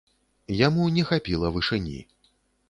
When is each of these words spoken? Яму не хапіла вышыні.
Яму 0.67 0.87
не 0.95 1.03
хапіла 1.09 1.53
вышыні. 1.59 1.99